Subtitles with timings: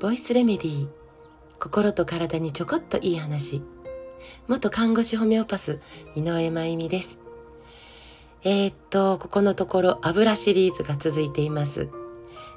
[0.00, 0.88] ボイスレメディー
[1.58, 3.60] 心と体にちょこっといい話。
[4.48, 5.80] 元看護師ホメオパス
[6.14, 7.18] 井上真由美です。
[8.42, 11.90] えー、っとここのところ油シリーズが続いています。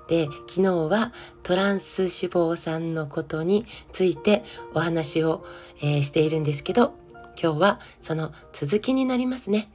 [0.08, 1.12] で昨日は
[1.44, 5.46] トランス脂肪酸のことについてお話を、
[5.82, 6.94] えー、しているんですけど
[7.38, 9.70] 今日はその続きになりますね。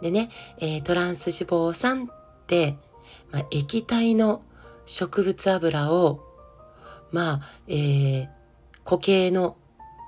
[0.00, 2.08] でね、えー、トランス脂肪酸、
[3.30, 4.42] まあ、液体の
[4.86, 6.28] 植物油を
[7.10, 8.28] まあ、えー、
[8.84, 9.56] 固形の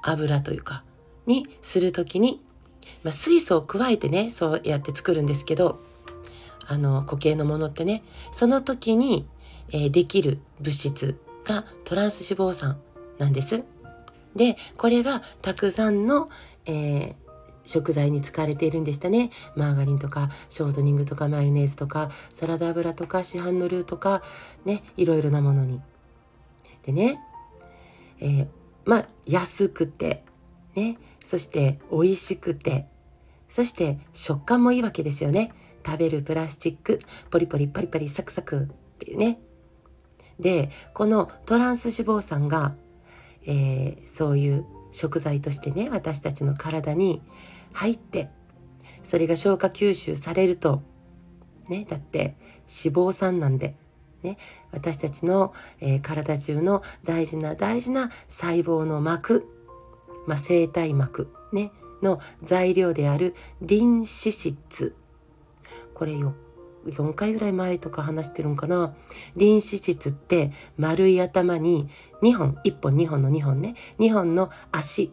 [0.02, 0.84] 油というか、
[1.26, 2.42] にするときに、
[3.02, 5.80] まあ、水素を加えてね、そうやって作るんですけど、
[6.66, 9.26] あの、固形のものってね、その時に、
[9.72, 12.78] えー、できる物質がトランス脂肪酸
[13.18, 13.64] なんです。
[14.36, 16.28] で、これがたくさんの、
[16.66, 17.14] えー、
[17.70, 19.30] 食材に使われているんでしたね。
[19.54, 24.22] マーガリンとか、ショートニングとか、マヨネーズとか、サラダ油とか、市販のルーとか、
[24.64, 25.80] ね、いろいろなものに
[26.82, 27.20] でね、
[28.20, 28.48] えー、
[28.84, 30.24] まあ、安くて、
[30.74, 32.86] ね、そして美味しくて、
[33.48, 35.52] そして食感もいいわけですよね。
[35.84, 36.98] 食べるプラスチック、
[37.30, 39.38] ポリポリパリパリサクサクっていうね。
[40.38, 42.74] で、このトランス脂肪酸が、
[43.46, 47.22] えー、そういう食材としてね、私たちの体に
[47.72, 48.30] 入って、
[49.02, 50.82] それが消化吸収されると、
[51.68, 53.76] ね、だって脂肪酸なんで、
[54.22, 54.36] ね、
[54.72, 59.46] 私たちの、えー、体中の大事な大事な細胞の膜、
[60.26, 64.94] まあ、生体膜、ね、の材料であるリン脂質。
[65.94, 66.34] これよ、
[66.86, 68.94] 4回ぐらい前とか話してるんかな。
[69.36, 71.88] リン脂質って丸い頭に
[72.22, 75.12] 2本、1本2本の2本ね、2本の足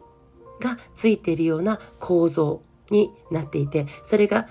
[0.60, 4.48] がついているような構造になっていて、それが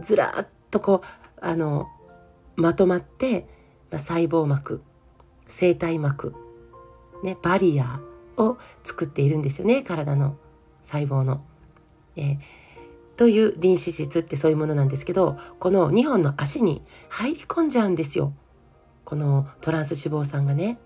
[0.00, 1.06] ずらっとこう、
[1.40, 1.88] あの、
[2.56, 3.46] まとまって、
[3.90, 4.82] まあ、細胞膜
[5.52, 6.34] 生体膜、
[7.22, 8.00] ね、バリア
[8.38, 10.36] を作っているんですよね体の
[10.82, 11.44] 細胞の。
[12.16, 12.38] えー、
[13.16, 18.32] という臨死質ってそういうものなんですけどこの2本の足に入り込んじゃうんですよ
[19.04, 20.78] このトランス脂肪酸がね。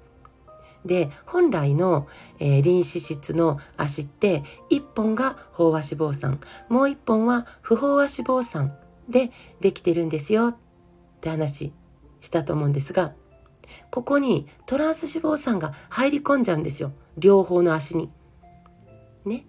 [0.85, 2.07] で本来の、
[2.39, 8.73] えー、臨死質の足って1本が飽和脂肪酸もう1本は不飽和脂肪酸
[9.09, 10.57] でできてるんですよっ
[11.21, 11.73] て話
[12.21, 13.15] したと思うんですが、
[13.91, 16.93] ここにトランス脂肪酸が入り込んじゃうんですよ。
[17.17, 18.11] 両方の足に。
[19.25, 19.45] ね。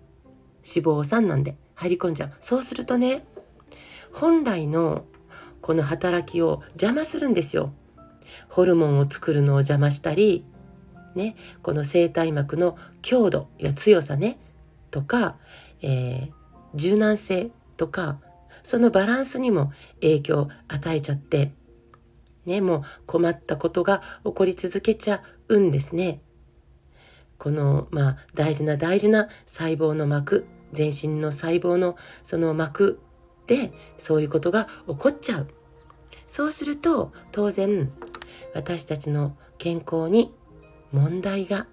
[0.63, 2.31] 脂肪酸なんで入り込んじゃう。
[2.41, 3.23] そうするとね、
[4.11, 5.05] 本来の
[5.61, 7.71] この働きを邪魔するんですよ。
[8.49, 10.43] ホルモンを作るのを邪魔したり、
[11.15, 14.39] ね、この生体膜の強度や強さね、
[14.91, 15.37] とか、
[15.81, 16.31] えー、
[16.75, 18.19] 柔軟性とか、
[18.63, 19.71] そのバランスにも
[20.01, 21.53] 影響を与えちゃって、
[22.45, 26.21] ね、もう困ったことが起こり続けちゃうんですね。
[27.37, 32.99] この、まあ、大事な大事な細胞の膜、全身の細胞のその膜
[33.47, 35.47] で、そういうことが起こっちゃう。
[36.25, 37.91] そうすると、当然、
[38.53, 40.33] 私たちの健康に
[40.91, 41.67] 問題が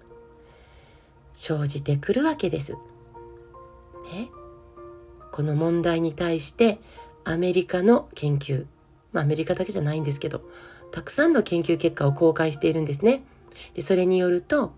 [1.33, 2.73] 生じてくるわけです。
[2.73, 4.29] ね、
[5.31, 6.79] この問題に対して
[7.23, 8.65] アメリカの研究
[9.15, 10.41] まあ、アメリカだけじゃないんですけど、
[10.91, 13.23] たくさんの研究結果を公開しているんですね。
[13.73, 14.73] でそれによると、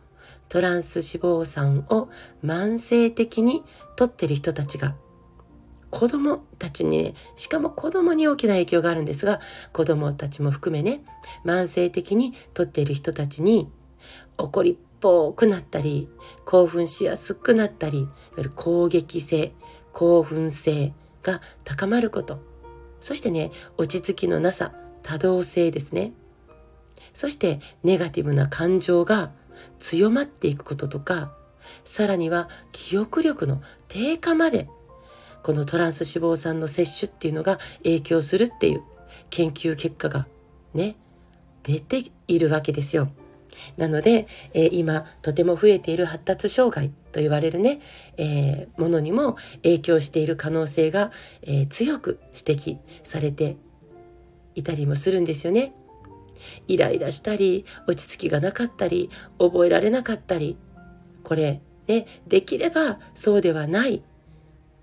[0.50, 2.09] トランス脂肪酸を
[2.44, 3.63] 慢性的に
[3.96, 4.96] 取ってる人たちが、
[5.90, 9.40] 子供たちにね、しかも子供に大きな影響があるんですが、
[9.74, 11.03] 子供たちも含めね、
[11.46, 13.69] 慢性的に取っている人たちに、
[14.38, 16.09] 怒りっぽくなったり、
[16.46, 19.53] 興奮しやすくなったり、いわゆる攻撃性、
[19.94, 20.94] 興奮性
[21.24, 22.40] が高まること。
[23.00, 26.12] そしてね、落ち着きのなさ、多動性ですね。
[27.14, 29.31] そしてネガティブな感情が
[29.79, 31.34] 強まっていくこととか、
[31.84, 34.68] さらには記憶力の低下まで、
[35.44, 38.81] このトランス脂肪酸の摂取っていうのが影響するっていう
[39.29, 40.28] 研究結果が
[40.73, 40.96] ね、
[41.64, 43.09] 出ているわけですよ。
[43.76, 47.82] なので、えー、今とても増えている発達障害と言われるね、
[48.17, 51.11] えー、ものにも影響している可能性が、
[51.41, 53.58] えー、強く指摘されて
[54.55, 55.73] いたりもするんですよね。
[56.67, 60.57] イライラしたり、落ち着きがなかったり、覚えられなかったり、
[61.23, 64.03] これね、できればそうではない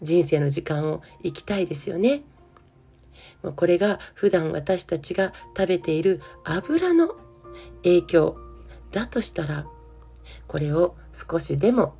[0.02, 2.22] 人生の時間を生きたいですよね。
[3.56, 7.16] これが普段私たちが食べている油の
[7.82, 8.36] 影響
[8.90, 9.66] だとしたら
[10.46, 11.94] これを少しでも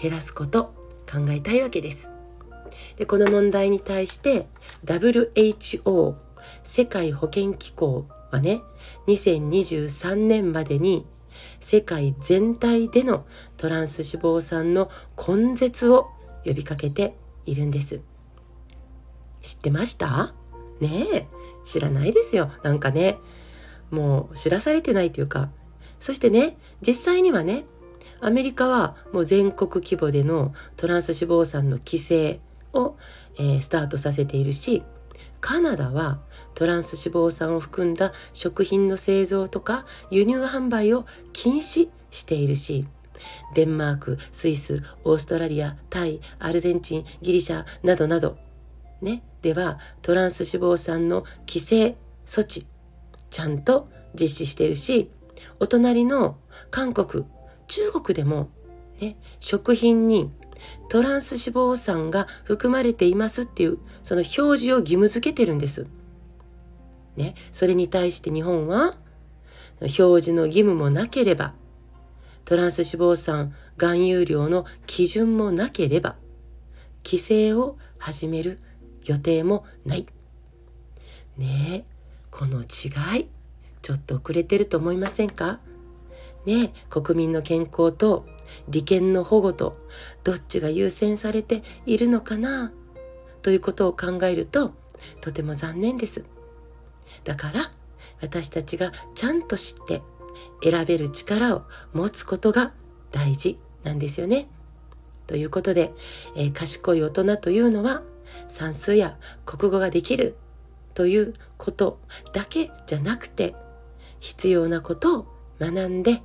[0.00, 0.74] 減らすこと
[1.10, 2.10] 考えたいわけです。
[2.96, 4.46] でこの問題に対して
[4.84, 6.14] WHO
[6.62, 8.62] 世界保健機構はね、
[9.06, 11.06] 2023年までに
[11.60, 13.26] 世界全体での
[13.56, 16.08] トランス脂肪酸の根絶を
[16.44, 17.14] 呼びかけて
[17.46, 18.00] いるんです。
[19.42, 20.34] 知ってました？
[20.80, 21.26] ねえ、
[21.64, 22.50] 知らないですよ。
[22.62, 23.18] なんかね、
[23.90, 25.50] もう知らされてないというか。
[25.98, 27.64] そしてね、実際にはね、
[28.20, 32.40] アメリカはもう全国規模でのトランス脂肪酸の規制
[32.72, 32.96] を、
[33.38, 34.82] え、スタートさせているし、
[35.40, 36.20] カナダは
[36.54, 42.86] トランス脂肪酸を含んだ食品の製造とか輸入販売を禁止しているし、
[43.54, 48.38] デンマーク、スイス、オーストラリア、タイ、アルゼンチン、ギリシャなどなど、
[49.00, 52.66] ね、ではトランス脂肪酸の規制措置、
[53.30, 55.10] ちゃんと実施しているし、
[55.58, 56.36] お隣の
[56.70, 57.24] 韓国、
[57.66, 58.48] 中国でも、
[59.00, 60.30] ね、食品に
[60.88, 65.86] トランス脂肪酸が含まれていますっていうその表示を義務付けてるんです。
[67.16, 68.96] ね、それに対して日本は
[69.80, 71.54] 表示の義務もなければ
[72.44, 76.16] トランス脂肪酸含有量の基準もなければ
[77.04, 78.60] 規制を始める
[79.04, 80.06] 予定もない。
[81.36, 81.92] ねえ、
[82.30, 83.28] この違い、
[83.80, 85.60] ちょっと遅れてると思いませんか？
[86.46, 88.26] ね、国民の健康と
[88.68, 89.76] 利権の保護と
[90.24, 92.72] どっちが優先されているのかな
[93.42, 94.72] ということを考えると
[95.20, 96.24] とても残念です。
[97.24, 97.72] だから
[98.20, 100.02] 私たちがちゃんと知って
[100.62, 101.62] 選べる力を
[101.92, 102.72] 持つことが
[103.10, 104.48] 大事なんですよね。
[105.26, 105.92] ということで、
[106.36, 108.02] えー、賢い大人というのは
[108.48, 110.36] 算数や国語ができる
[110.94, 112.00] ということ
[112.32, 113.54] だけじゃなくて
[114.20, 115.26] 必要なことを
[115.58, 116.22] 学んで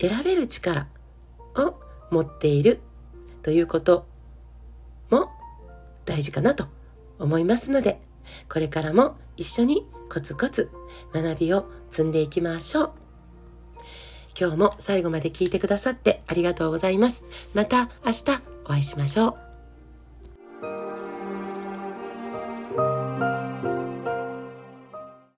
[0.00, 0.88] 選べる力
[1.56, 2.80] を持っている
[3.42, 4.06] ということ
[5.10, 5.30] も
[6.04, 6.66] 大事かなと
[7.18, 8.00] 思いますので
[8.48, 10.70] これからも一緒にコツコツ
[11.12, 12.90] 学びを積んでいきましょう。
[14.38, 17.24] 今日も最後まで聞いてくださってありがとうございます。
[17.54, 19.51] また明日お会いしましょう。